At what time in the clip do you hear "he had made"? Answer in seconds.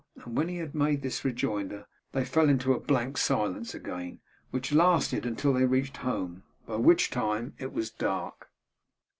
0.47-1.03